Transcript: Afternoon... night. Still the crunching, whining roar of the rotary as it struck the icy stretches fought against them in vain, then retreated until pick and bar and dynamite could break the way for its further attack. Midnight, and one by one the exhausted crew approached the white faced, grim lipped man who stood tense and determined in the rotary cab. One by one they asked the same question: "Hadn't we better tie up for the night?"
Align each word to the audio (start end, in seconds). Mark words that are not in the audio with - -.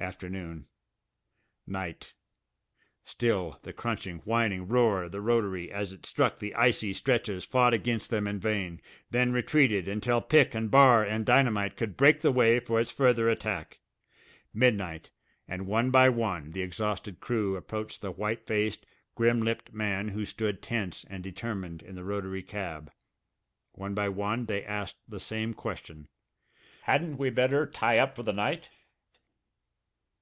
Afternoon... 0.00 0.68
night. 1.66 2.14
Still 3.02 3.58
the 3.64 3.72
crunching, 3.72 4.18
whining 4.18 4.68
roar 4.68 5.02
of 5.02 5.10
the 5.10 5.20
rotary 5.20 5.72
as 5.72 5.92
it 5.92 6.06
struck 6.06 6.38
the 6.38 6.54
icy 6.54 6.92
stretches 6.92 7.44
fought 7.44 7.74
against 7.74 8.08
them 8.08 8.28
in 8.28 8.38
vain, 8.38 8.80
then 9.10 9.32
retreated 9.32 9.88
until 9.88 10.20
pick 10.20 10.54
and 10.54 10.70
bar 10.70 11.02
and 11.02 11.26
dynamite 11.26 11.76
could 11.76 11.96
break 11.96 12.20
the 12.20 12.30
way 12.30 12.60
for 12.60 12.80
its 12.80 12.92
further 12.92 13.28
attack. 13.28 13.80
Midnight, 14.54 15.10
and 15.48 15.66
one 15.66 15.90
by 15.90 16.08
one 16.08 16.52
the 16.52 16.62
exhausted 16.62 17.18
crew 17.18 17.56
approached 17.56 18.00
the 18.00 18.12
white 18.12 18.46
faced, 18.46 18.86
grim 19.16 19.40
lipped 19.42 19.72
man 19.74 20.10
who 20.10 20.24
stood 20.24 20.62
tense 20.62 21.02
and 21.10 21.24
determined 21.24 21.82
in 21.82 21.96
the 21.96 22.04
rotary 22.04 22.44
cab. 22.44 22.92
One 23.72 23.94
by 23.94 24.10
one 24.10 24.46
they 24.46 24.64
asked 24.64 24.98
the 25.08 25.18
same 25.20 25.54
question: 25.54 26.06
"Hadn't 26.82 27.16
we 27.18 27.30
better 27.30 27.66
tie 27.66 27.98
up 27.98 28.14
for 28.14 28.22
the 28.22 28.32
night?" 28.32 28.68